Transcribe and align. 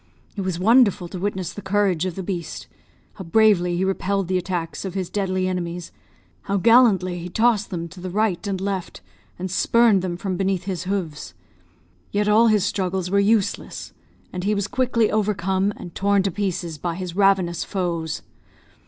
It 0.35 0.41
was 0.41 0.57
wonderful 0.57 1.07
to 1.09 1.19
witness 1.19 1.53
the 1.53 1.61
courage 1.61 2.07
of 2.07 2.15
the 2.15 2.23
beast. 2.23 2.65
How 3.13 3.23
bravely 3.23 3.77
he 3.77 3.85
repelled 3.85 4.29
the 4.29 4.37
attacks 4.39 4.83
of 4.83 4.95
his 4.95 5.11
deadly 5.11 5.47
enemies, 5.47 5.91
how 6.49 6.57
gallantly 6.57 7.19
he 7.19 7.29
tossed 7.29 7.69
them 7.69 7.87
to 7.89 8.01
the 8.01 8.09
right 8.09 8.47
and 8.47 8.59
left, 8.59 9.01
and 9.37 9.51
spurned 9.51 10.01
them 10.01 10.17
from 10.17 10.37
beneath 10.37 10.63
his 10.63 10.85
hoofs; 10.85 11.35
yet 12.11 12.27
all 12.27 12.47
his 12.47 12.63
struggles 12.65 13.11
were 13.11 13.19
useless, 13.19 13.93
and 14.33 14.43
he 14.43 14.55
was 14.55 14.67
quickly 14.67 15.11
overcome 15.11 15.71
and 15.77 15.93
torn 15.93 16.23
to 16.23 16.31
pieces 16.31 16.79
by 16.79 16.95
his 16.95 17.15
ravenous 17.15 17.63
foes. 17.63 18.23